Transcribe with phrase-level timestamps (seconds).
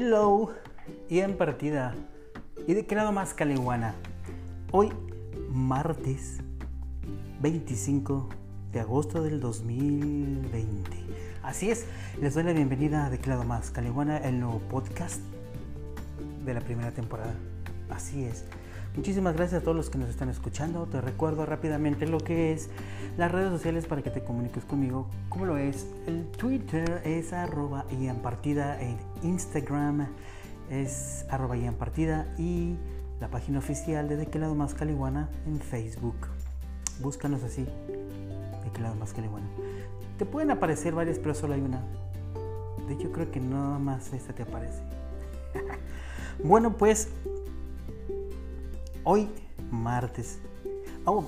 [0.00, 0.52] Hello
[1.08, 1.92] y en partida.
[2.68, 3.96] ¿Y de qué lado más caliguana?
[4.70, 4.92] Hoy,
[5.50, 6.38] martes
[7.40, 8.28] 25
[8.70, 10.90] de agosto del 2020.
[11.42, 11.86] Así es,
[12.20, 15.20] les doy la bienvenida a De más caliguana, el nuevo podcast
[16.44, 17.34] de la primera temporada.
[17.90, 18.44] Así es.
[18.98, 20.84] Muchísimas gracias a todos los que nos están escuchando.
[20.86, 22.68] Te recuerdo rápidamente lo que es
[23.16, 25.06] las redes sociales para que te comuniques conmigo.
[25.28, 30.08] Como lo es, el Twitter es arroba y en partida, el Instagram
[30.68, 32.74] es arroba y en partida y
[33.20, 36.16] la página oficial de De qué lado más caliguana en Facebook.
[37.00, 39.46] Búscanos así, De qué lado más caliguana.
[40.18, 41.84] Te pueden aparecer varias, pero solo hay una.
[42.88, 44.82] De hecho, creo que nada más esta te aparece.
[46.42, 47.08] bueno, pues
[49.04, 49.28] hoy
[49.70, 50.38] martes.
[51.04, 51.24] Oh,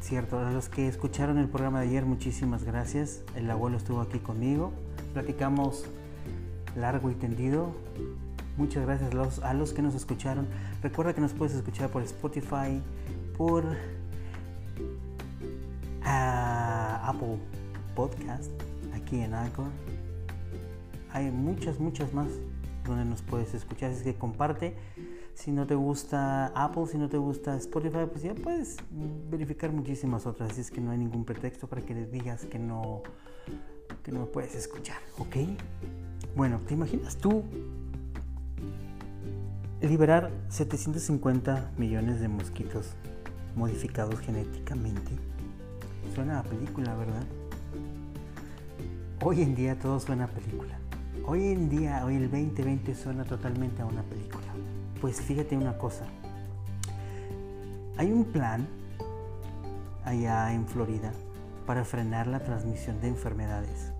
[0.00, 3.22] cierto, a los que escucharon el programa de ayer, muchísimas gracias.
[3.34, 4.72] El abuelo estuvo aquí conmigo.
[5.12, 5.86] Platicamos
[6.76, 7.72] largo y tendido.
[8.56, 10.46] Muchas gracias a los, a los que nos escucharon.
[10.82, 12.80] Recuerda que nos puedes escuchar por Spotify,
[13.36, 13.64] por
[16.04, 17.38] ah, Apple
[17.96, 18.50] Podcast,
[18.94, 19.66] aquí en Anchor.
[21.12, 22.28] Hay muchas, muchas más
[22.84, 23.90] donde nos puedes escuchar.
[23.90, 24.76] Así que comparte.
[25.34, 28.76] Si no te gusta Apple, si no te gusta Spotify, pues ya puedes
[29.30, 30.52] verificar muchísimas otras.
[30.52, 33.02] Así es que no hay ningún pretexto para que les digas que no,
[34.02, 35.36] que no puedes escuchar, ¿ok?
[36.36, 37.42] Bueno, ¿te imaginas tú
[39.80, 42.94] liberar 750 millones de mosquitos
[43.56, 45.12] modificados genéticamente?
[46.14, 47.24] Suena a película, ¿verdad?
[49.22, 50.78] Hoy en día todo suena a película.
[51.26, 54.43] Hoy en día, hoy el 2020 suena totalmente a una película.
[55.04, 56.06] Pues fíjate una cosa.
[57.98, 58.66] Hay un plan
[60.02, 61.12] allá en Florida
[61.66, 63.92] para frenar la transmisión de enfermedades.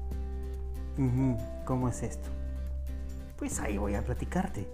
[1.67, 2.31] ¿Cómo es esto?
[3.37, 4.67] Pues ahí voy a platicarte.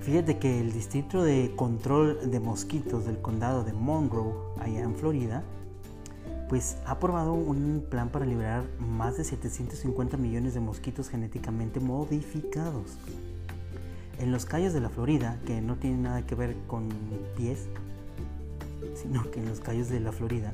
[0.00, 5.42] Fíjate que el Distrito de Control de Mosquitos del Condado de Monroe, allá en Florida,
[6.48, 12.96] pues ha aprobado un plan para liberar más de 750 millones de mosquitos genéticamente modificados
[14.18, 16.88] en los calles de la Florida, que no tienen nada que ver con
[17.36, 17.68] pies,
[18.94, 20.52] sino que en los calles de la Florida,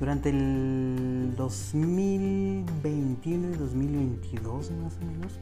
[0.00, 5.38] durante el 2021 y 2022 más o menos,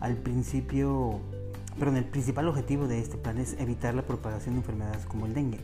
[0.00, 1.20] al principio,
[1.78, 5.34] perdón, el principal objetivo de este plan es evitar la propagación de enfermedades como el
[5.34, 5.60] dengue,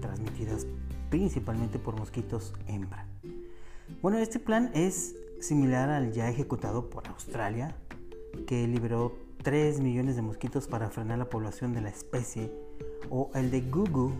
[0.00, 0.66] transmitidas
[1.10, 3.06] principalmente por mosquitos hembra.
[4.00, 7.74] Bueno, este plan es similar al ya ejecutado por Australia,
[8.46, 12.52] que liberó 3 millones de mosquitos para frenar la población de la especie,
[13.10, 14.14] o el de Google,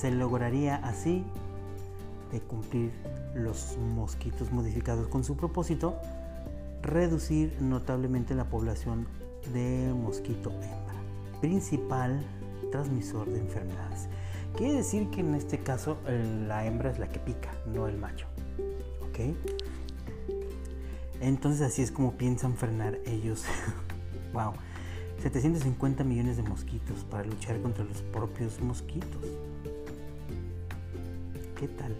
[0.00, 1.26] Se lograría así
[2.32, 2.90] de cumplir
[3.34, 5.94] los mosquitos modificados con su propósito,
[6.80, 9.06] reducir notablemente la población
[9.52, 10.94] de mosquito hembra,
[11.42, 12.24] principal
[12.72, 14.08] transmisor de enfermedades.
[14.56, 15.98] Quiere decir que en este caso
[16.48, 18.26] la hembra es la que pica, no el macho.
[19.06, 19.36] ¿Ok?
[21.20, 23.44] Entonces así es como piensan frenar ellos.
[24.32, 24.54] wow.
[25.20, 29.26] 750 millones de mosquitos para luchar contra los propios mosquitos.
[31.60, 31.94] ¿Qué tal?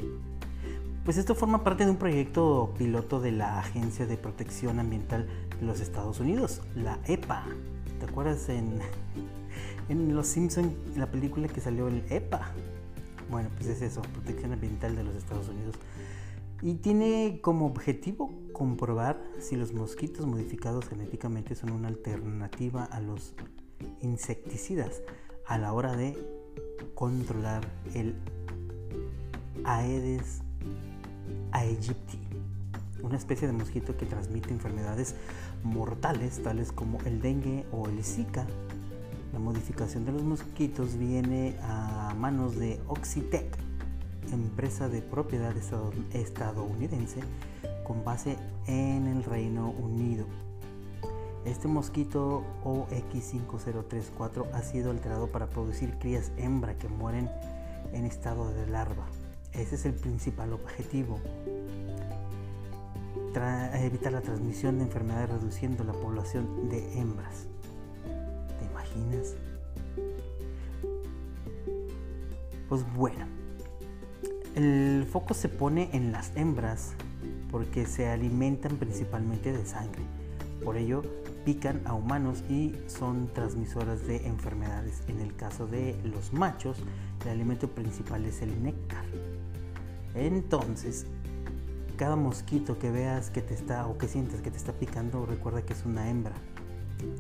[1.05, 5.29] Pues esto forma parte de un proyecto piloto de la Agencia de Protección Ambiental
[5.61, 7.45] de los Estados Unidos, la EPA.
[7.99, 8.79] ¿Te acuerdas en,
[9.91, 12.53] en Los Simpson, la película que salió el EPA?
[13.31, 15.75] Bueno, pues es eso, Protección Ambiental de los Estados Unidos.
[16.63, 23.35] Y tiene como objetivo comprobar si los mosquitos modificados genéticamente son una alternativa a los
[24.01, 25.03] insecticidas
[25.45, 26.17] a la hora de
[26.95, 28.15] controlar el
[29.65, 30.43] Aedes
[31.53, 32.19] aegypti,
[33.03, 35.15] una especie de mosquito que transmite enfermedades
[35.63, 38.47] mortales tales como el dengue o el zika.
[39.33, 43.57] La modificación de los mosquitos viene a manos de Oxitec,
[44.33, 45.55] empresa de propiedad
[46.13, 47.21] estadounidense
[47.85, 48.37] con base
[48.67, 50.27] en el Reino Unido.
[51.45, 57.31] Este mosquito OX5034 ha sido alterado para producir crías hembra que mueren
[57.93, 59.07] en estado de larva.
[59.53, 61.19] Ese es el principal objetivo.
[63.83, 67.47] evitar la transmisión de enfermedades reduciendo la población de hembras.
[68.59, 69.37] ¿Te imaginas?
[72.69, 73.27] Pues bueno,
[74.55, 76.93] el foco se pone en las hembras
[77.51, 80.03] porque se alimentan principalmente de sangre.
[80.65, 81.03] Por ello,
[81.45, 85.03] pican a humanos y son transmisoras de enfermedades.
[85.09, 86.79] En el caso de los machos,
[87.25, 89.05] el alimento principal es el néctar.
[90.15, 91.07] Entonces,
[91.97, 95.63] cada mosquito que veas que te está o que sientes que te está picando, recuerda
[95.63, 96.35] que es una hembra.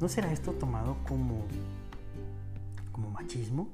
[0.01, 1.47] ¿No será esto tomado como
[2.93, 3.69] como machismo?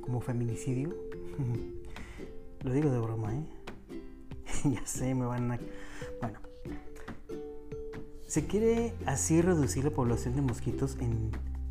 [0.00, 0.94] ¿Como feminicidio?
[2.62, 3.44] Lo digo de broma, ¿eh?
[4.64, 5.60] ya sé, me van a...
[6.20, 6.38] Bueno,
[8.26, 11.30] se quiere así reducir la población de mosquitos en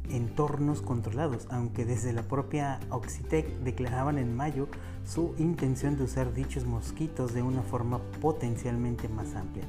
[0.10, 4.68] entornos controlados, aunque desde la propia Oxitec declaraban en mayo
[5.06, 9.66] su intención de usar dichos mosquitos de una forma potencialmente más amplia.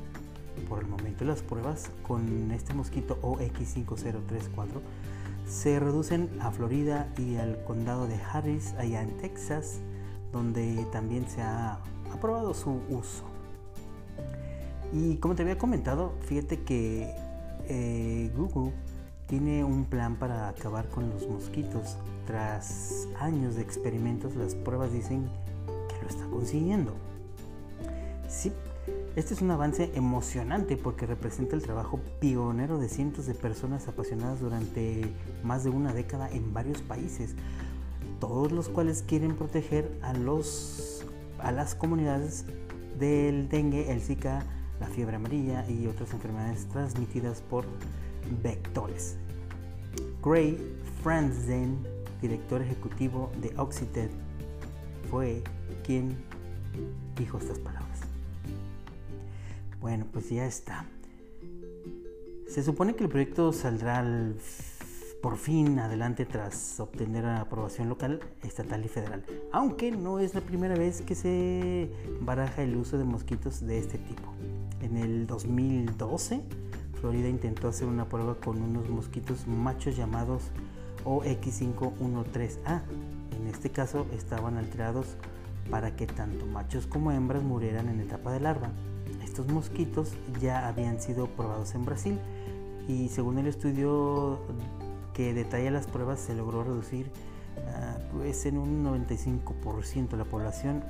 [0.68, 4.80] Por el momento las pruebas con este mosquito OX5034
[5.46, 9.80] se reducen a Florida y al condado de Harris, allá en Texas,
[10.32, 11.78] donde también se ha
[12.12, 13.24] aprobado su uso.
[14.92, 17.14] Y como te había comentado, fíjate que
[17.68, 18.72] eh, Google
[19.26, 21.96] tiene un plan para acabar con los mosquitos.
[22.26, 25.28] Tras años de experimentos, las pruebas dicen
[25.88, 26.94] que lo está consiguiendo.
[28.28, 28.52] Sí,
[29.14, 34.40] este es un avance emocionante porque representa el trabajo pionero de cientos de personas apasionadas
[34.40, 35.10] durante
[35.42, 37.34] más de una década en varios países,
[38.20, 41.04] todos los cuales quieren proteger a, los,
[41.38, 42.44] a las comunidades
[42.98, 44.44] del dengue, el Zika,
[44.80, 47.64] la fiebre amarilla y otras enfermedades transmitidas por
[48.42, 49.16] vectores.
[50.22, 50.58] Gray
[51.02, 51.78] Franzen,
[52.20, 54.10] director ejecutivo de Oxyted,
[55.10, 55.42] fue
[55.84, 56.16] quien
[57.16, 58.00] dijo estas palabras.
[59.80, 60.86] Bueno, pues ya está.
[62.48, 64.04] Se supone que el proyecto saldrá
[65.22, 70.40] por fin adelante tras obtener la aprobación local, estatal y federal, aunque no es la
[70.40, 71.90] primera vez que se
[72.20, 74.32] baraja el uso de mosquitos de este tipo.
[74.82, 76.42] En el 2012,
[77.06, 80.42] Florida intentó hacer una prueba con unos mosquitos machos llamados
[81.04, 82.82] OX513A.
[83.38, 85.14] En este caso estaban alterados
[85.70, 88.72] para que tanto machos como hembras murieran en etapa de larva.
[89.22, 92.18] Estos mosquitos ya habían sido probados en Brasil
[92.88, 94.40] y según el estudio
[95.14, 97.12] que detalla las pruebas se logró reducir
[98.12, 100.82] pues en un 95% la población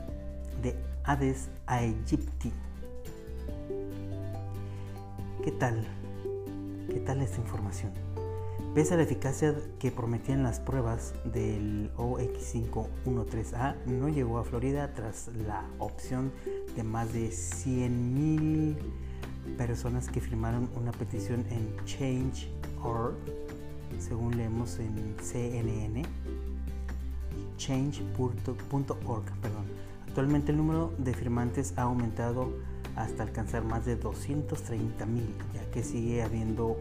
[0.63, 2.55] de Aedes aegypti
[5.45, 5.87] ¿Qué tal?
[6.97, 7.93] ¿Qué tal esta información?
[8.75, 15.29] Pese a la eficacia que prometían las pruebas del OX513A, no llegó a Florida tras
[15.47, 16.33] la opción
[16.75, 18.77] de más de 100.000
[19.59, 23.17] personas que firmaron una petición en Change.org,
[23.99, 26.03] según leemos en CNN,
[27.59, 29.25] change.org.
[30.09, 32.55] Actualmente el número de firmantes ha aumentado
[32.97, 36.79] hasta alcanzar más de 230 mil, ya que sigue habiendo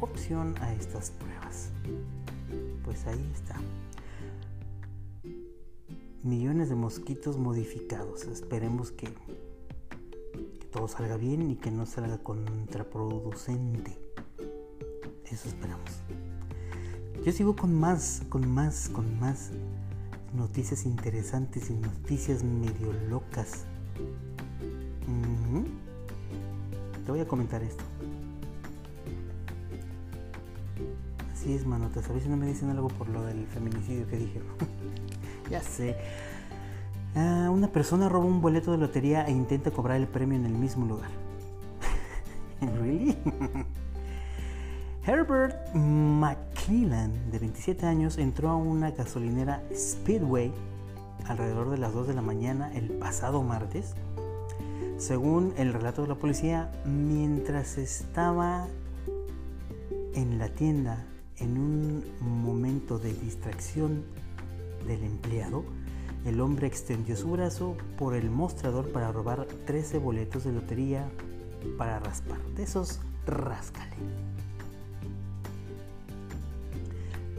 [0.00, 1.70] opción a estas pruebas.
[2.84, 3.56] Pues ahí está.
[6.22, 8.24] Millones de mosquitos modificados.
[8.24, 13.98] Esperemos que, que todo salga bien y que no salga contraproducente.
[15.24, 15.90] Eso esperamos.
[17.24, 19.50] Yo sigo con más, con más, con más
[20.32, 23.64] noticias interesantes y noticias medio locas
[27.08, 27.82] te voy a comentar esto.
[31.32, 32.10] Así es, manotas.
[32.10, 34.42] A si no me dicen algo por lo del feminicidio que dije.
[35.50, 35.96] ya sé.
[37.16, 40.52] Ah, una persona roba un boleto de lotería e intenta cobrar el premio en el
[40.52, 41.08] mismo lugar.
[42.60, 43.16] ¿Really?
[45.06, 50.52] Herbert McClellan, de 27 años, entró a una gasolinera Speedway
[51.26, 53.94] alrededor de las 2 de la mañana el pasado martes
[54.98, 58.66] según el relato de la policía, mientras estaba
[60.12, 61.06] en la tienda
[61.38, 64.02] en un momento de distracción
[64.88, 65.62] del empleado,
[66.24, 71.08] el hombre extendió su brazo por el mostrador para robar 13 boletos de lotería
[71.78, 72.40] para raspar.
[72.56, 73.94] De esos, ráscale.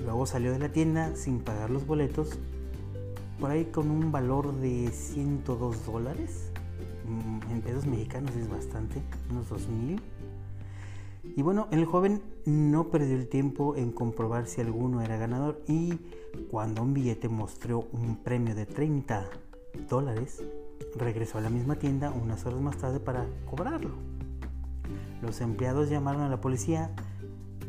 [0.02, 2.40] Luego salió de la tienda sin pagar los boletos,
[3.38, 6.49] por ahí con un valor de 102 dólares
[7.50, 10.02] en pesos mexicanos es bastante, unos 2000.
[11.36, 16.00] Y bueno, el joven no perdió el tiempo en comprobar si alguno era ganador y
[16.50, 19.30] cuando un billete mostró un premio de 30
[19.90, 20.44] dólares,
[20.96, 23.92] regresó a la misma tienda unas horas más tarde para cobrarlo.
[25.22, 26.92] Los empleados llamaron a la policía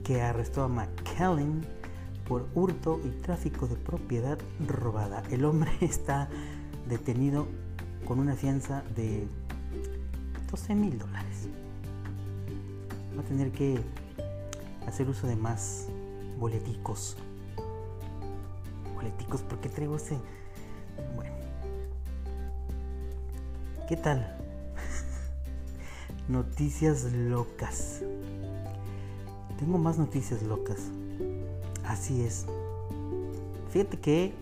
[0.04, 1.66] que arrestó a McKellen
[2.26, 5.23] por hurto y tráfico de propiedad robada.
[5.30, 6.28] El hombre está
[6.88, 7.47] detenido
[8.10, 9.24] con una fianza de
[10.50, 11.46] 12 mil dólares.
[13.16, 13.80] Va a tener que
[14.84, 15.86] hacer uso de más
[16.36, 17.16] boleticos.
[18.96, 20.18] Boleticos, porque traigo ese...
[21.14, 21.36] Bueno.
[23.88, 24.36] ¿Qué tal?
[26.28, 28.02] noticias locas.
[29.60, 30.80] Tengo más noticias locas.
[31.84, 32.44] Así es.
[33.70, 34.34] Fíjate que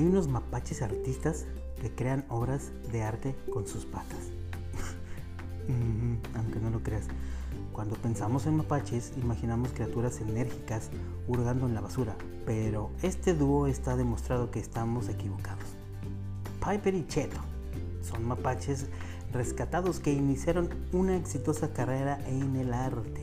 [0.00, 1.44] hay unos mapaches artistas
[1.78, 4.30] que crean obras de arte con sus patas.
[6.34, 7.04] Aunque no lo creas.
[7.70, 10.88] Cuando pensamos en mapaches, imaginamos criaturas enérgicas
[11.28, 12.16] hurgando en la basura,
[12.46, 15.66] pero este dúo está demostrado que estamos equivocados.
[16.66, 17.40] Piper y Cheto
[18.00, 18.86] son mapaches
[19.34, 23.22] rescatados que iniciaron una exitosa carrera en el arte.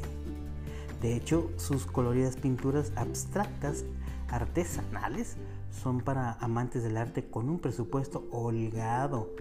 [1.01, 3.83] De hecho, sus coloridas pinturas abstractas
[4.29, 5.37] artesanales
[5.81, 9.33] son para amantes del arte con un presupuesto holgado.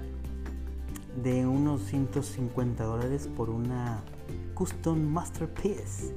[1.22, 4.02] de unos 150 dólares por una
[4.54, 6.16] Custom Masterpiece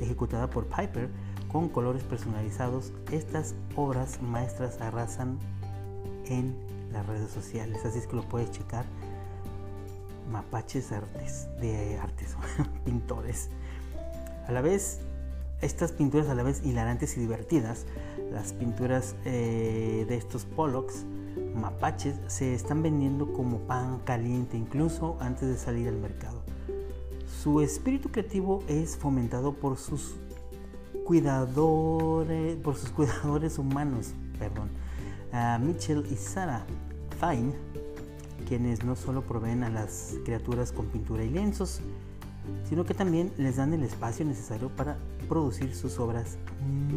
[0.00, 1.08] ejecutada por Piper
[1.50, 2.92] con colores personalizados.
[3.10, 5.38] Estas obras maestras arrasan
[6.26, 6.54] en
[6.92, 8.84] las redes sociales, así es que lo puedes checar.
[10.30, 12.36] Mapaches artes, de artes,
[12.84, 13.48] pintores.
[14.46, 15.00] A la vez,
[15.60, 17.86] estas pinturas a la vez hilarantes y divertidas,
[18.30, 21.04] las pinturas eh, de estos Pollocks
[21.54, 26.42] mapaches se están vendiendo como pan caliente incluso antes de salir al mercado.
[27.42, 30.16] Su espíritu creativo es fomentado por sus
[31.08, 34.68] cuidadores, por sus cuidadores humanos, perdón,
[35.66, 36.66] Mitchell y Sarah
[37.18, 37.54] Fine,
[38.46, 41.80] quienes no solo proveen a las criaturas con pintura y lienzos,
[42.68, 44.98] sino que también les dan el espacio necesario para
[45.30, 46.36] producir sus obras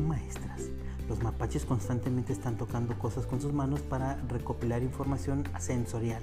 [0.06, 0.64] maestras.
[1.08, 6.22] Los mapaches constantemente están tocando cosas con sus manos para recopilar información sensorial.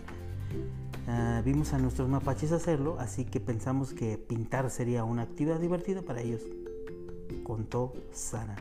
[1.07, 6.03] Ah, vimos a nuestros mapaches hacerlo, así que pensamos que pintar sería una actividad divertida
[6.03, 6.43] para ellos,
[7.49, 8.57] contó Sara.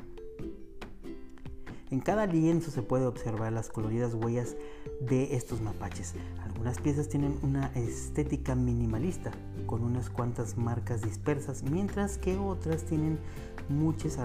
[1.91, 4.55] En cada lienzo se puede observar las coloridas huellas
[5.01, 6.15] de estos mapaches.
[6.41, 9.31] Algunas piezas tienen una estética minimalista,
[9.65, 13.19] con unas cuantas marcas dispersas, mientras que otras tienen
[13.67, 14.17] muchas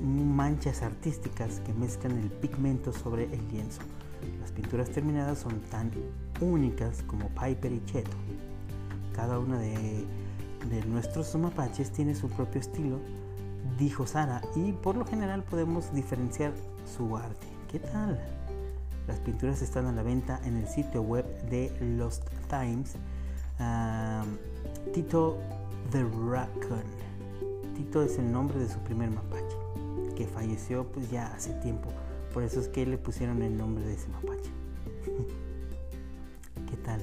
[0.00, 3.80] manchas artísticas que mezclan el pigmento sobre el lienzo.
[4.40, 5.90] Las pinturas terminadas son tan
[6.40, 8.16] únicas como Piper y Cheto.
[9.12, 10.04] Cada una de,
[10.70, 13.00] de nuestros mapaches tiene su propio estilo,
[13.78, 16.52] dijo Sara, y por lo general podemos diferenciar
[16.96, 17.46] su arte.
[17.70, 18.18] ¿Qué tal?
[19.06, 22.96] Las pinturas están a la venta en el sitio web de Lost Times.
[24.92, 25.38] Tito
[25.90, 26.82] the Raccoon.
[27.74, 29.56] Tito es el nombre de su primer mapache,
[30.16, 31.88] que falleció pues ya hace tiempo.
[32.34, 34.50] Por eso es que le pusieron el nombre de ese mapache.
[36.70, 37.02] ¿Qué tal?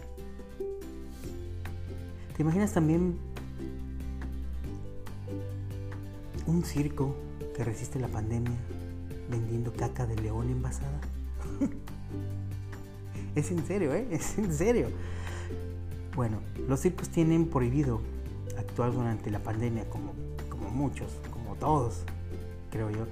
[2.36, 3.18] ¿Te imaginas también
[6.48, 7.16] un circo
[7.56, 8.58] que resiste la pandemia
[9.30, 11.00] vendiendo caca de león envasada?
[13.36, 14.08] es en serio, ¿eh?
[14.12, 14.88] Es en serio.
[16.16, 18.00] Bueno, los circos tienen prohibido
[18.58, 20.14] actuar durante la pandemia como
[20.76, 22.04] muchos, como todos,
[22.70, 23.08] creo yo,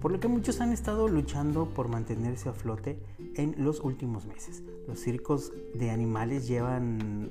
[0.00, 3.02] por lo que muchos han estado luchando por mantenerse a flote
[3.34, 4.62] en los últimos meses.
[4.86, 7.30] Los circos de animales llevan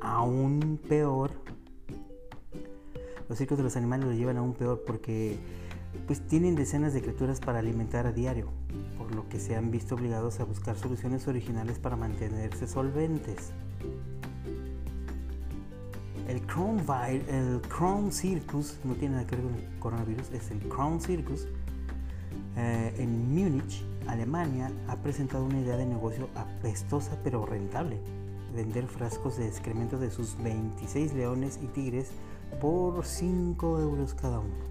[0.00, 1.32] aún peor.
[3.28, 5.38] Los circos de los animales lo llevan aún peor porque
[6.06, 8.48] pues tienen decenas de criaturas para alimentar a diario,
[8.96, 13.52] por lo que se han visto obligados a buscar soluciones originales para mantenerse solventes.
[16.26, 16.82] El Crown,
[17.28, 21.46] el Crown Circus, no tiene nada que ver con el coronavirus, es el Crown Circus,
[22.56, 27.98] eh, en Múnich, Alemania, ha presentado una idea de negocio apestosa pero rentable.
[28.54, 32.10] Vender frascos de excremento de sus 26 leones y tigres
[32.60, 34.68] por 5 euros cada uno.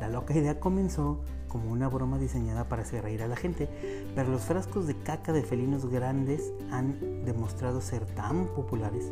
[0.00, 3.68] La loca idea comenzó como una broma diseñada para hacer reír a la gente,
[4.14, 9.10] pero los frascos de caca de felinos grandes han demostrado ser tan populares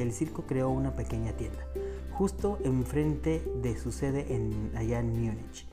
[0.00, 1.66] el circo creó una pequeña tienda,
[2.12, 5.66] justo enfrente de su sede en, allá en Múnich,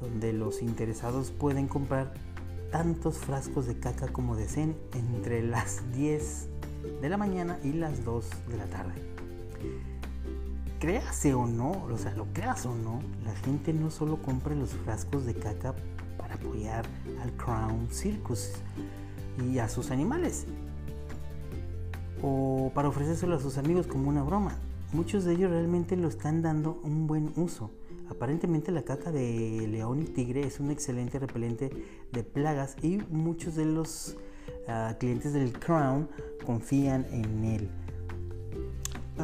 [0.00, 2.14] donde los interesados pueden comprar
[2.70, 6.48] tantos frascos de caca como deseen entre las 10
[7.02, 8.94] de la mañana y las 2 de la tarde.
[10.82, 14.70] Créase o no, o sea, lo creas o no, la gente no solo compra los
[14.70, 15.76] frascos de caca
[16.18, 16.84] para apoyar
[17.22, 18.50] al Crown Circus
[19.48, 20.44] y a sus animales,
[22.20, 24.58] o para ofrecérselo a sus amigos como una broma.
[24.92, 27.70] Muchos de ellos realmente lo están dando un buen uso.
[28.10, 31.70] Aparentemente la caca de león y tigre es un excelente repelente
[32.10, 34.16] de plagas y muchos de los
[34.66, 36.08] ah, clientes del Crown
[36.44, 37.70] confían en él.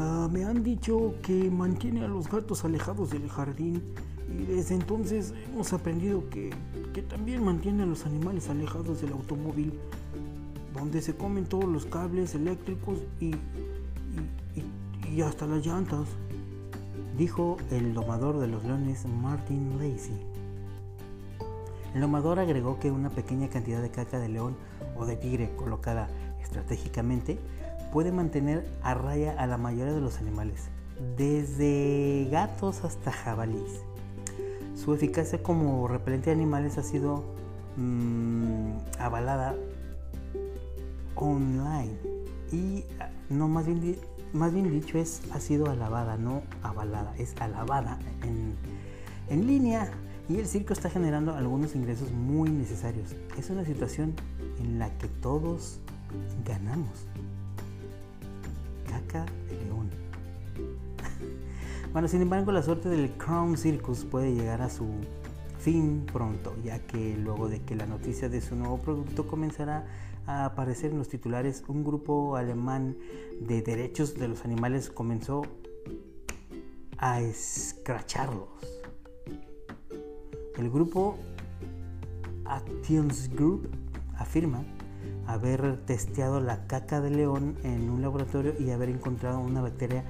[0.00, 3.82] Ah, me han dicho que mantiene a los gatos alejados del jardín
[4.30, 6.50] y desde entonces hemos aprendido que,
[6.94, 9.72] que también mantiene a los animales alejados del automóvil,
[10.72, 13.32] donde se comen todos los cables eléctricos y,
[15.12, 16.06] y, hasta las llantas,
[17.16, 20.16] dijo el domador de los leones Martin Lacey.
[21.96, 24.54] El domador agregó que una pequeña cantidad de caca de león
[24.96, 26.08] o de tigre colocada
[26.40, 27.40] estratégicamente
[27.92, 30.68] puede mantener a raya a la mayoría de los animales,
[31.16, 33.82] desde gatos hasta jabalíes.
[34.74, 37.24] Su eficacia como repelente de animales ha sido
[37.76, 39.56] mm, avalada
[41.16, 41.96] online
[42.52, 42.84] y
[43.28, 43.96] no más bien,
[44.32, 48.54] más bien dicho es ha sido alabada, no avalada, es alabada en,
[49.28, 49.90] en línea
[50.28, 53.16] y el circo está generando algunos ingresos muy necesarios.
[53.38, 54.14] Es una situación
[54.60, 55.80] en la que todos
[56.44, 57.06] ganamos
[58.88, 59.90] de león.
[61.92, 64.86] bueno, sin embargo, la suerte del Crown Circus puede llegar a su
[65.58, 69.86] fin pronto, ya que luego de que la noticia de su nuevo producto comenzará
[70.26, 72.96] a aparecer en los titulares, un grupo alemán
[73.40, 75.42] de derechos de los animales comenzó
[76.96, 78.48] a escracharlos.
[80.56, 81.18] El grupo
[82.44, 83.68] Actions Group
[84.16, 84.64] afirma
[85.28, 90.02] haber testeado la caca de león en un laboratorio y haber encontrado una bacteria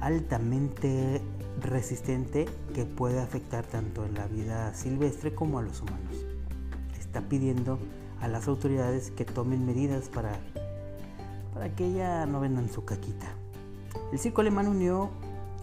[0.00, 1.22] altamente
[1.62, 6.26] resistente que puede afectar tanto en la vida silvestre como a los humanos.
[6.98, 7.78] Está pidiendo
[8.20, 10.32] a las autoridades que tomen medidas para,
[11.54, 13.28] para que ya no vendan su caquita.
[14.12, 15.08] El circo alemán unió,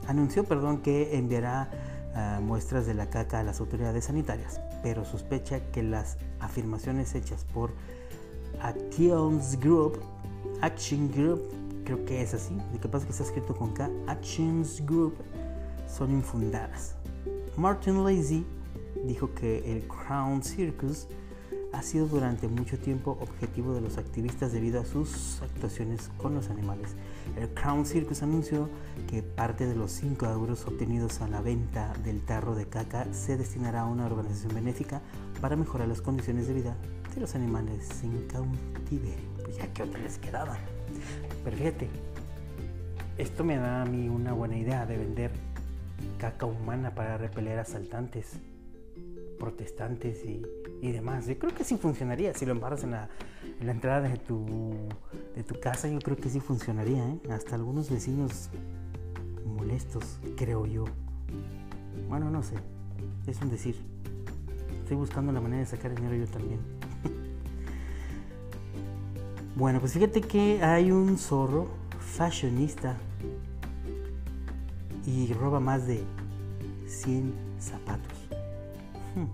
[0.07, 1.69] anunció perdón, que enviará
[2.15, 7.45] ah, muestras de la caca a las autoridades sanitarias, pero sospecha que las afirmaciones hechas
[7.53, 7.73] por
[8.59, 9.99] Actions Group,
[10.61, 11.41] Action Group,
[11.85, 15.15] creo que es así, lo que que está escrito con K, Actions Group,
[15.87, 16.95] son infundadas.
[17.57, 18.45] Martin Lazy
[19.05, 21.07] dijo que el Crown Circus
[21.73, 26.49] ha sido durante mucho tiempo objetivo de los activistas debido a sus actuaciones con los
[26.49, 26.95] animales.
[27.37, 28.69] El Crown Circus anunció
[29.07, 33.37] que parte de los 5 euros obtenidos a la venta del tarro de caca se
[33.37, 35.01] destinará a una organización benéfica
[35.39, 36.75] para mejorar las condiciones de vida
[37.15, 39.29] de los animales en cautiverio.
[39.43, 40.57] Pues ya que otra les quedaba.
[41.43, 41.89] Pero fíjate,
[43.17, 45.31] esto me da a mí una buena idea de vender
[46.17, 48.33] caca humana para repeler asaltantes,
[49.39, 50.41] protestantes y,
[50.81, 51.27] y demás.
[51.27, 53.09] Yo creo que sí funcionaría si lo embarras en la,
[53.61, 54.73] la entrada de tu,
[55.35, 55.87] de tu casa.
[55.87, 57.07] Yo creo que sí funcionaría.
[57.07, 57.19] ¿eh?
[57.31, 58.49] Hasta algunos vecinos
[59.45, 60.85] molestos, creo yo.
[62.09, 62.55] Bueno, no sé.
[63.27, 63.75] Es un decir.
[64.83, 66.80] Estoy buscando la manera de sacar dinero yo también.
[69.61, 71.67] Bueno, pues fíjate que hay un zorro
[71.99, 72.97] fashionista
[75.05, 76.03] y roba más de
[76.87, 78.17] 100 zapatos.
[79.13, 79.27] Hmm.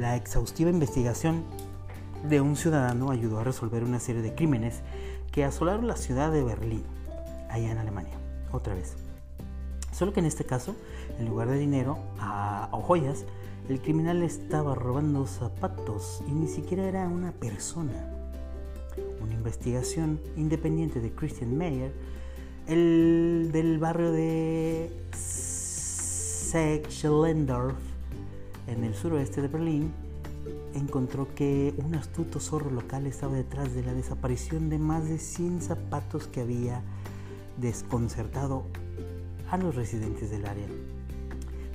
[0.00, 1.42] La exhaustiva investigación
[2.28, 4.82] de un ciudadano ayudó a resolver una serie de crímenes
[5.32, 6.84] que asolaron la ciudad de Berlín,
[7.50, 8.14] allá en Alemania,
[8.52, 8.94] otra vez.
[9.90, 10.76] Solo que en este caso,
[11.18, 11.98] en lugar de dinero
[12.70, 13.24] o joyas,
[13.68, 18.17] el criminal estaba robando zapatos y ni siquiera era una persona
[19.20, 21.92] una investigación independiente de Christian Meyer,
[22.66, 24.90] el del barrio de
[26.50, 27.76] Sechselendorf,
[28.66, 29.92] en el suroeste de Berlín,
[30.74, 35.62] encontró que un astuto zorro local estaba detrás de la desaparición de más de 100
[35.62, 36.82] zapatos que había
[37.56, 38.64] desconcertado
[39.50, 40.66] a los residentes del área.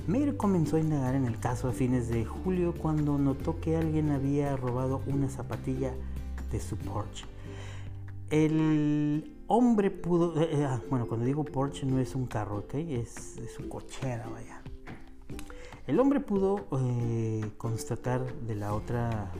[0.06, 4.10] Meyer comenzó a indagar en el caso a fines de julio cuando notó que alguien
[4.10, 5.94] había robado una zapatilla
[6.50, 7.24] de su Porsche.
[8.34, 12.64] El hombre pudo, eh, eh, ah, bueno, cuando digo Porsche no es un carro.
[12.72, 14.60] Es, su cochera, vaya.
[15.86, 19.30] El hombre pudo eh, constatar de la otra,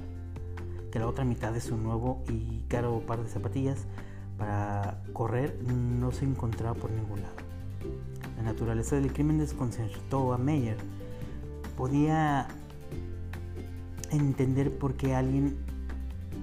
[0.93, 3.85] que la otra mitad de su nuevo y caro par de zapatillas
[4.39, 7.35] para correr no se encontraba por ningún lado.
[8.37, 10.77] La naturaleza del crimen desconcertó a Meyer.
[11.77, 12.47] Podía
[14.13, 15.57] entender por qué alguien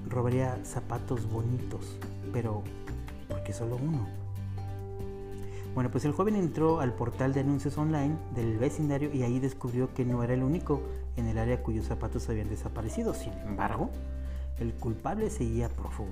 [0.09, 1.97] robaría zapatos bonitos,
[2.31, 2.63] pero
[3.27, 4.07] porque solo uno.
[5.73, 9.93] Bueno, pues el joven entró al portal de anuncios online del vecindario y ahí descubrió
[9.93, 10.81] que no era el único
[11.15, 13.13] en el área cuyos zapatos habían desaparecido.
[13.13, 13.89] Sin embargo,
[14.59, 16.11] el culpable seguía prófugo,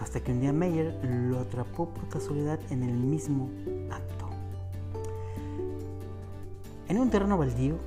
[0.00, 3.48] hasta que un día Meyer lo atrapó por casualidad en el mismo
[3.90, 4.28] acto.
[6.88, 7.78] En un terreno baldío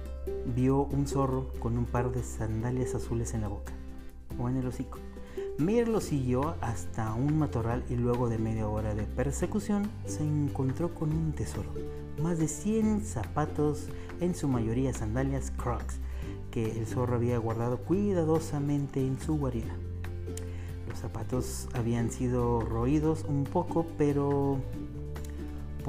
[0.55, 3.73] vio un zorro con un par de sandalias azules en la boca
[4.37, 4.99] o en el hocico.
[5.59, 10.95] Meyer lo siguió hasta un matorral y luego de media hora de persecución se encontró
[10.95, 11.69] con un tesoro.
[12.23, 13.89] Más de 100 zapatos,
[14.21, 15.97] en su mayoría sandalias Crocs,
[16.49, 19.75] que el zorro había guardado cuidadosamente en su guarida.
[20.87, 24.59] Los zapatos habían sido roídos un poco, pero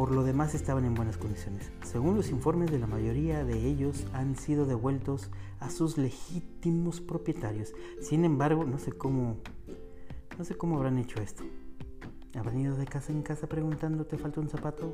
[0.01, 1.71] por lo demás estaban en buenas condiciones.
[1.85, 7.75] Según los informes de la mayoría de ellos han sido devueltos a sus legítimos propietarios.
[8.01, 9.37] Sin embargo, no sé cómo
[10.39, 11.43] no sé cómo habrán hecho esto.
[12.35, 14.91] ¿Habrán ido de casa en casa preguntando ¿te falta un zapato?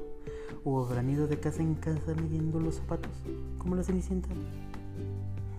[0.64, 3.12] ¿O habrán ido de casa en casa midiendo los zapatos?
[3.58, 4.30] Como la Cenicienta.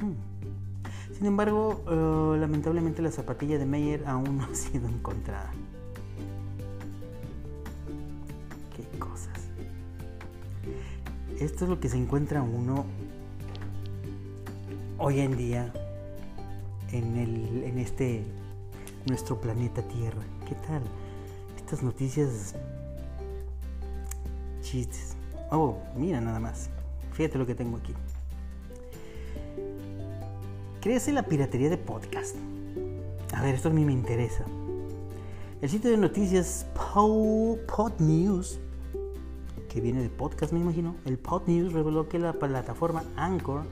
[0.02, 1.16] Hmm.
[1.16, 5.54] Sin embargo, eh, lamentablemente la zapatilla de Meyer aún no ha sido encontrada.
[11.40, 12.86] Esto es lo que se encuentra uno
[14.98, 15.72] hoy en día
[16.92, 18.24] en, el, en este
[19.06, 20.24] nuestro planeta Tierra.
[20.48, 20.82] ¿Qué tal?
[21.58, 22.56] Estas noticias
[24.62, 25.16] chistes.
[25.52, 26.70] Oh, mira nada más.
[27.14, 27.94] Fíjate lo que tengo aquí.
[30.82, 32.36] Crece la piratería de podcast.
[33.34, 34.46] A ver, esto a mí me interesa.
[35.62, 38.60] El sitio de noticias Pod News
[39.68, 43.64] que viene de podcast, me imagino, el Pod News reveló que la plataforma Anchor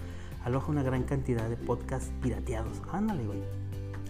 [0.44, 2.82] aloja una gran cantidad de podcasts pirateados.
[2.92, 3.40] Ándale, güey.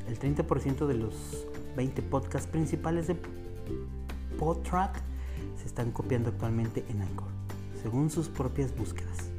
[0.07, 3.17] El 30% de los 20 podcasts principales de
[4.37, 5.01] PodTrack
[5.57, 7.29] se están copiando actualmente en Anchor,
[7.81, 9.31] según sus propias búsquedas.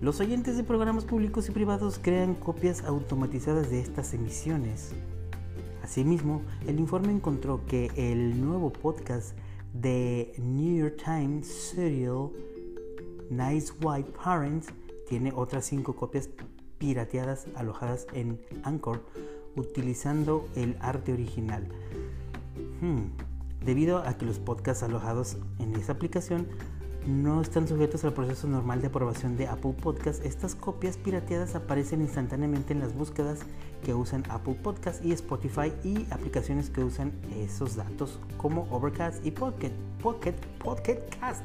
[0.00, 4.92] Los oyentes de programas públicos y privados crean copias automatizadas de estas emisiones.
[5.82, 9.36] Asimismo, el informe encontró que el nuevo podcast
[9.80, 12.32] The New York Times serial
[13.30, 14.68] Nice White Parents
[15.08, 16.28] tiene otras cinco copias
[16.78, 19.04] pirateadas alojadas en Anchor
[19.54, 21.68] utilizando el arte original.
[22.80, 23.10] Hmm.
[23.64, 26.48] Debido a que los podcasts alojados en esa aplicación
[27.08, 32.02] no están sujetos al proceso normal de aprobación de Apple Podcasts, estas copias pirateadas aparecen
[32.02, 33.40] instantáneamente en las búsquedas
[33.82, 39.30] que usan Apple Podcasts y Spotify y aplicaciones que usan esos datos como Overcast y
[39.30, 41.42] Pocket, Pocket, Pocket Cast.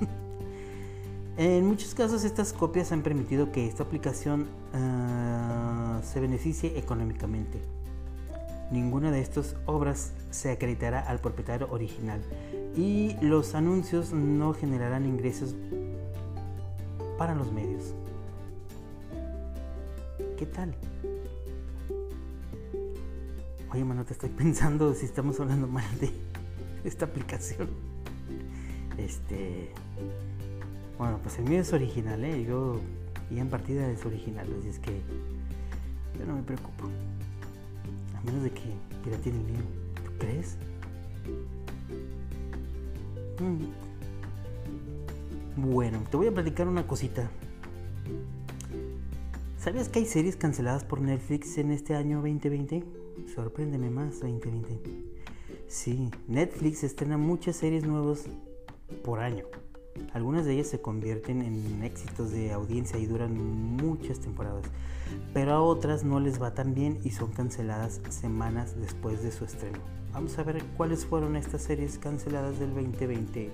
[1.36, 7.60] en muchos casos estas copias han permitido que esta aplicación ah, se beneficie económicamente.
[8.72, 12.20] Ninguna de estas obras se acreditará al propietario original
[12.76, 15.54] y los anuncios no generarán ingresos
[17.18, 17.94] para los medios.
[20.36, 20.74] ¿Qué tal?
[23.72, 26.10] Oye, mano, te estoy pensando si estamos hablando mal de
[26.84, 27.68] esta aplicación.
[28.98, 29.70] Este.
[30.98, 32.44] Bueno, pues el mío es original, ¿eh?
[32.44, 32.80] Yo
[33.30, 35.00] y en partida es original, así es que
[36.18, 36.88] yo no me preocupo.
[38.16, 38.62] A menos de que
[39.22, 39.60] tiene el mío.
[40.04, 40.56] ¿Tú crees?
[45.56, 47.30] Bueno, te voy a platicar una cosita.
[49.58, 52.84] ¿Sabías que hay series canceladas por Netflix en este año 2020?
[53.34, 54.78] Sorpréndeme más 2020.
[55.68, 58.26] Sí, Netflix estrena muchas series nuevas
[59.02, 59.46] por año.
[60.12, 63.36] Algunas de ellas se convierten en éxitos de audiencia y duran
[63.76, 64.64] muchas temporadas,
[65.32, 69.44] pero a otras no les va tan bien y son canceladas semanas después de su
[69.44, 69.78] estreno.
[70.12, 73.50] Vamos a ver cuáles fueron estas series canceladas del 2020.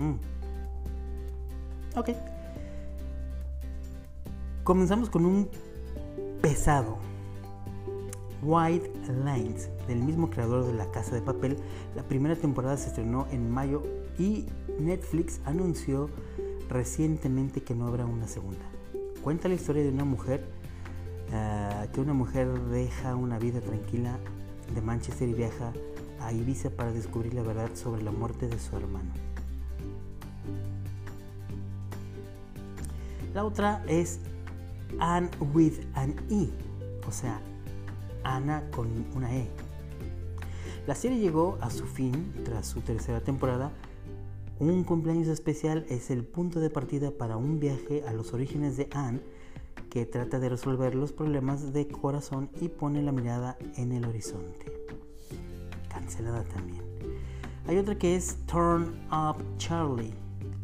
[0.00, 0.14] Mm.
[1.96, 2.10] Ok.
[4.64, 5.48] Comenzamos con un
[6.40, 6.98] pesado
[8.42, 8.90] White
[9.24, 11.58] Lines, del mismo creador de La Casa de Papel.
[11.94, 13.82] La primera temporada se estrenó en mayo
[14.18, 14.46] y
[14.78, 16.08] Netflix anunció
[16.70, 18.64] recientemente que no habrá una segunda.
[19.22, 20.46] Cuenta la historia de una mujer,
[21.28, 24.18] uh, que una mujer deja una vida tranquila
[24.74, 25.72] de Manchester y viaja
[26.20, 29.29] a Ibiza para descubrir la verdad sobre la muerte de su hermano.
[33.34, 34.18] La otra es
[34.98, 36.48] Anne with an E,
[37.06, 37.40] o sea,
[38.24, 39.48] Ana con una E.
[40.86, 43.70] La serie llegó a su fin tras su tercera temporada
[44.58, 48.88] Un cumpleaños especial es el punto de partida para un viaje a los orígenes de
[48.92, 49.20] Anne
[49.90, 54.66] que trata de resolver los problemas de corazón y pone la mirada en el horizonte.
[55.88, 56.82] Cancelada también.
[57.66, 60.12] Hay otra que es Turn Up Charlie,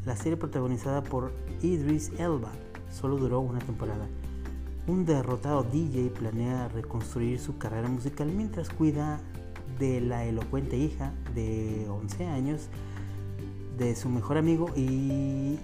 [0.05, 2.53] la serie protagonizada por Idris Elba.
[2.91, 4.07] Solo duró una temporada.
[4.87, 9.21] Un derrotado DJ planea reconstruir su carrera musical mientras cuida
[9.79, 12.69] de la elocuente hija de 11 años
[13.77, 15.59] de su mejor amigo y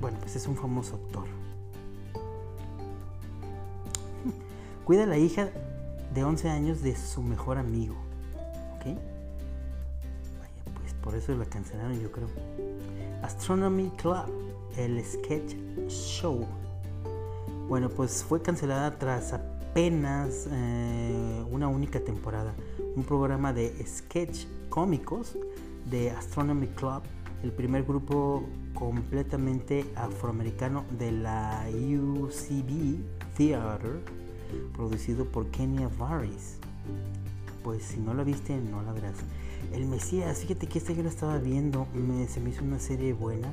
[0.00, 1.24] bueno, pues es un famoso actor.
[4.84, 5.50] Cuida a la hija
[6.14, 7.94] de 11 años de su mejor amigo.
[8.76, 8.96] ¿Ok?
[10.80, 12.28] Pues por eso la cancelaron yo creo.
[13.22, 14.26] Astronomy Club,
[14.76, 15.54] el sketch
[15.88, 16.46] show.
[17.68, 22.54] Bueno, pues fue cancelada tras apenas eh, una única temporada.
[22.96, 25.36] Un programa de sketch cómicos
[25.90, 27.02] de Astronomy Club
[27.42, 32.98] el primer grupo completamente afroamericano de la UCB
[33.36, 34.00] Theater,
[34.72, 36.58] producido por Kenya Varys.
[37.64, 39.16] Pues si no la viste, no la verás.
[39.72, 41.86] El Mesías, fíjate que esta yo la estaba viendo,
[42.28, 43.52] se me hizo una serie buena,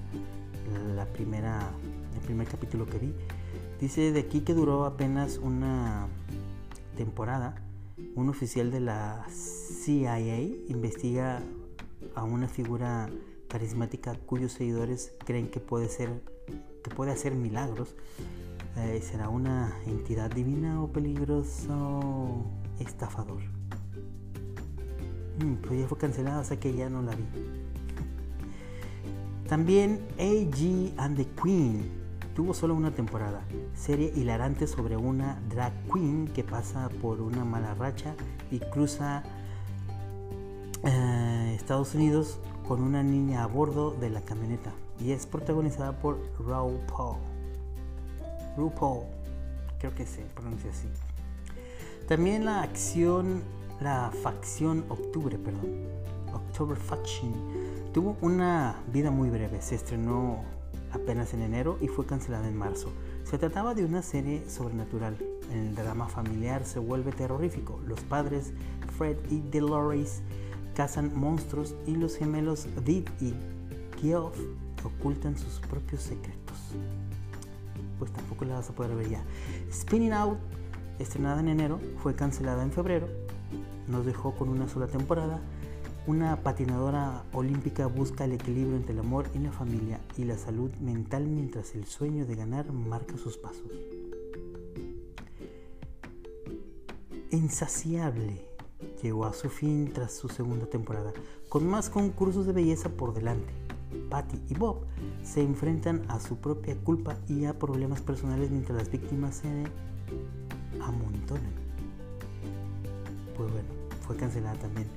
[0.96, 1.72] la primera,
[2.16, 3.14] el primer capítulo que vi.
[3.80, 6.08] Dice de aquí que duró apenas una
[6.96, 7.56] temporada.
[8.16, 10.20] Un oficial de la CIA
[10.68, 11.42] investiga
[12.16, 13.10] a una figura
[13.48, 16.22] carismática cuyos seguidores creen que puede ser
[16.84, 17.96] que puede hacer milagros
[18.78, 22.46] eh, será una entidad divina o peligroso
[22.80, 23.42] estafador
[25.44, 27.26] mm, pues ya fue cancelada o sea que ya no la vi
[29.50, 30.94] también A.G.
[30.98, 31.90] and the Queen
[32.36, 37.74] tuvo solo una temporada serie hilarante sobre una drag queen que pasa por una mala
[37.74, 38.14] racha
[38.52, 39.24] y cruza
[40.84, 46.20] eh, Estados Unidos con una niña a bordo de la camioneta y es protagonizada por
[46.38, 47.18] RuPaul.
[48.56, 49.04] RuPaul,
[49.80, 50.88] creo que se pronuncia así.
[52.08, 53.42] También la acción,
[53.82, 55.88] la facción Octubre, perdón,
[56.34, 57.34] October Faction,
[57.94, 59.62] tuvo una vida muy breve.
[59.62, 60.44] Se estrenó
[60.92, 62.92] apenas en enero y fue cancelada en marzo.
[63.24, 65.18] Se trataba de una serie sobrenatural.
[65.52, 67.80] El drama familiar se vuelve terrorífico.
[67.86, 68.54] Los padres,
[68.98, 70.22] Fred y Dolores,
[70.76, 73.34] cazan monstruos y los gemelos Viv y
[74.00, 74.38] Geoff
[74.84, 76.58] ocultan sus propios secretos.
[77.98, 79.24] Pues tampoco la vas a poder ver ya.
[79.72, 80.38] Spinning Out,
[81.00, 83.08] estrenada en enero, fue cancelada en febrero.
[83.88, 85.42] Nos dejó con una sola temporada.
[86.10, 90.72] Una patinadora olímpica busca el equilibrio entre el amor y la familia y la salud
[90.80, 93.72] mental mientras el sueño de ganar marca sus pasos.
[97.30, 98.44] Insaciable
[99.04, 101.14] llegó a su fin tras su segunda temporada,
[101.48, 103.54] con más concursos de belleza por delante.
[104.10, 104.88] Patty y Bob
[105.22, 109.48] se enfrentan a su propia culpa y a problemas personales mientras las víctimas se
[110.82, 111.54] amontonan.
[113.38, 113.70] Pues bueno,
[114.02, 114.88] fue cancelada también,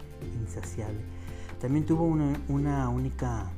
[0.42, 1.00] insaciable.
[1.60, 3.50] También tuvo una, única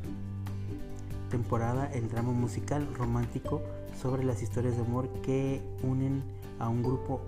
[1.30, 3.62] temporada el drama musical romántico
[4.00, 6.22] sobre las historias de amor que unen
[6.58, 7.22] a un grupo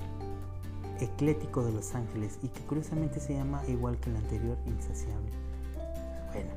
[1.01, 5.31] eclético de Los Ángeles y que curiosamente se llama igual que el anterior, Insaciable.
[6.33, 6.51] Bueno.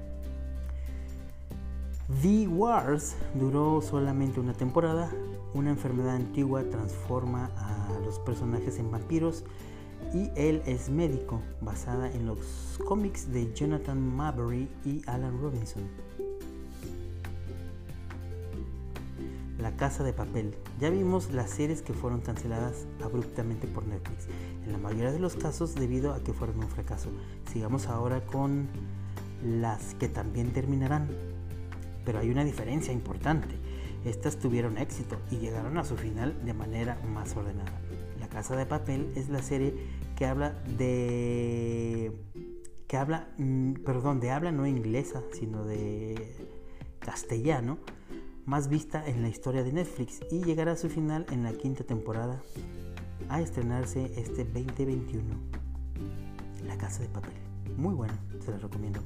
[2.21, 5.09] The Wars duró solamente una temporada.
[5.53, 9.45] Una enfermedad antigua transforma a los personajes en vampiros
[10.13, 15.83] y él es médico, basada en los cómics de Jonathan Maberry y Alan Robinson.
[19.59, 20.55] La Casa de Papel.
[20.79, 24.27] Ya vimos las series que fueron canceladas abruptamente por Netflix,
[24.65, 27.09] en la mayoría de los casos debido a que fueron un fracaso.
[27.51, 28.69] Sigamos ahora con
[29.43, 31.09] las que también terminarán.
[32.05, 33.55] Pero hay una diferencia importante.
[34.05, 37.81] Estas tuvieron éxito y llegaron a su final de manera más ordenada.
[38.19, 39.73] La Casa de Papel es la serie
[40.19, 42.11] que habla de
[42.87, 46.35] que habla, mm, perdón, de habla no inglesa, sino de
[46.99, 47.77] castellano
[48.45, 51.85] más vista en la historia de Netflix y llegará a su final en la quinta
[51.85, 52.41] temporada
[53.29, 55.23] a estrenarse este 2021.
[56.67, 57.35] La Casa de Papel.
[57.77, 58.99] Muy buena, se la recomiendo.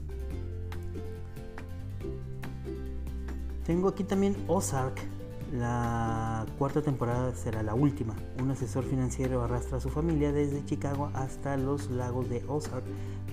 [3.68, 5.13] Tengo aquí también Ozark.
[5.54, 8.16] La cuarta temporada será la última.
[8.42, 12.84] Un asesor financiero arrastra a su familia desde Chicago hasta los lagos de Ozark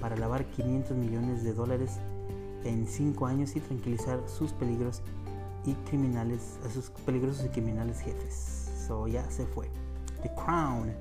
[0.03, 1.99] para lavar 500 millones de dólares
[2.65, 5.01] en 5 años y tranquilizar sus peligros
[5.65, 8.71] y criminales, a sus peligrosos y criminales jefes.
[8.87, 9.71] So ya se fue.
[10.23, 10.93] The Crown,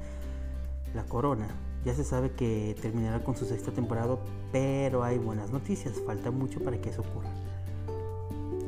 [0.96, 1.50] la corona.
[1.84, 4.18] Ya se sabe que terminará con su sexta temporada,
[4.54, 5.96] pero hay buenas noticias.
[6.06, 7.30] Falta mucho para que eso ocurra.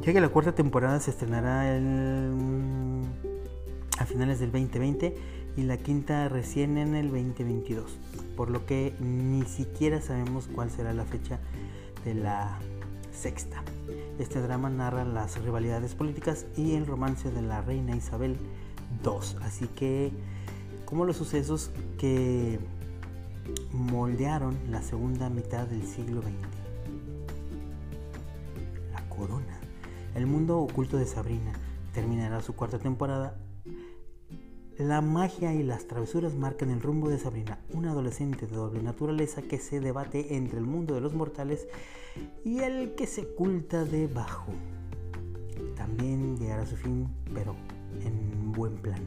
[0.01, 1.61] Ya que la cuarta temporada se estrenará
[3.97, 5.15] a finales del 2020
[5.57, 7.99] y la quinta recién en el 2022,
[8.35, 11.39] por lo que ni siquiera sabemos cuál será la fecha
[12.03, 12.57] de la
[13.11, 13.63] sexta.
[14.17, 18.37] Este drama narra las rivalidades políticas y el romance de la reina Isabel
[19.03, 20.11] II, así que
[20.85, 22.59] como los sucesos que
[23.71, 26.33] moldearon la segunda mitad del siglo XX.
[28.93, 29.60] La corona.
[30.13, 31.53] El mundo oculto de Sabrina
[31.93, 33.37] terminará su cuarta temporada.
[34.77, 39.41] La magia y las travesuras marcan el rumbo de Sabrina, una adolescente de doble naturaleza
[39.41, 41.67] que se debate entre el mundo de los mortales
[42.43, 44.51] y el que se oculta debajo.
[45.77, 47.55] También llegará a su fin, pero
[48.03, 49.01] en buen plan.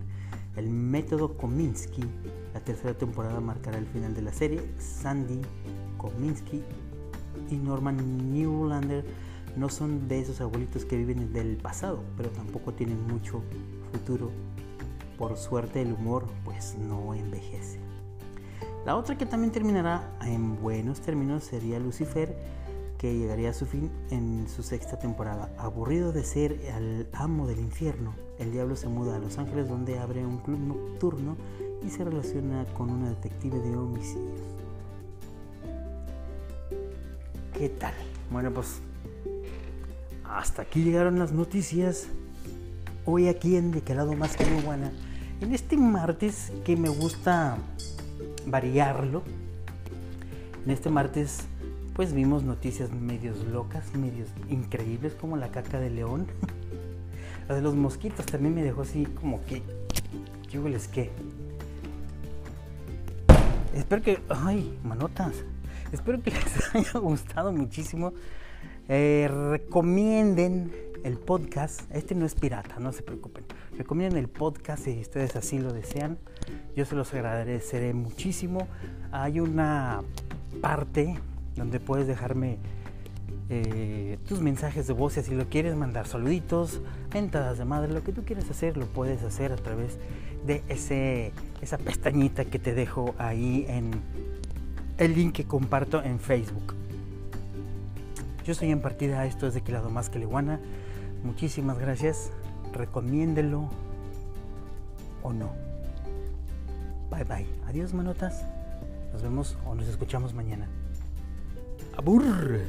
[0.57, 2.05] El método Kominsky,
[2.55, 4.63] la tercera temporada marcará el final de la serie.
[4.79, 5.41] Sandy
[5.99, 6.63] Kominsky
[7.51, 9.05] y Norman Newlander
[9.57, 13.43] no son de esos abuelitos que viven del pasado, pero tampoco tienen mucho
[13.93, 14.31] futuro.
[15.19, 17.79] Por suerte el humor pues no envejece.
[18.85, 22.37] La otra que también terminará en buenos términos sería Lucifer,
[22.99, 25.55] que llegaría a su fin en su sexta temporada.
[25.59, 29.99] Aburrido de ser el amo del infierno, el diablo se muda a Los Ángeles donde
[29.99, 31.37] abre un club nocturno
[31.83, 34.41] y se relaciona con una detective de homicidios.
[37.53, 37.95] ¿Qué tal?
[38.31, 38.81] Bueno, pues
[40.35, 42.09] hasta aquí llegaron las noticias.
[43.05, 44.91] Hoy aquí en De Calado Más que.
[45.41, 47.57] En este martes que me gusta
[48.47, 49.23] variarlo.
[50.65, 51.45] En este martes
[51.95, 56.27] pues vimos noticias medios locas, medios increíbles como la caca de león.
[57.49, 59.63] la de los mosquitos también me dejó así como que...
[60.51, 61.13] ¿Qué les qué?
[63.75, 64.21] Espero que...
[64.29, 65.35] ¡Ay, manotas!
[65.93, 68.13] Espero que les haya gustado muchísimo.
[68.89, 70.73] Eh, recomienden
[71.05, 71.83] el podcast.
[71.91, 73.45] Este no es pirata, no se preocupen.
[73.77, 76.19] Recomienden el podcast si ustedes así lo desean.
[76.77, 78.69] Yo se los agradeceré muchísimo.
[79.11, 80.03] Hay una
[80.61, 81.19] parte
[81.57, 82.59] donde puedes dejarme
[83.51, 86.81] eh, tus mensajes de voz si lo quieres mandar saluditos,
[87.13, 89.99] mentadas de madre, lo que tú quieres hacer lo puedes hacer a través
[90.47, 93.91] de ese, esa pestañita que te dejo ahí en
[94.99, 96.75] el link que comparto en Facebook.
[98.45, 100.61] Yo soy en partida, esto es de Quilado Más que Leguana.
[101.23, 102.31] Muchísimas gracias.
[102.75, 103.71] Recomiéndelo
[105.23, 105.51] o no.
[107.11, 107.47] Bye bye.
[107.67, 108.45] Adiós, manotas.
[109.15, 110.69] Nos vemos o nos escuchamos mañana.
[111.97, 112.61] ¡Abur!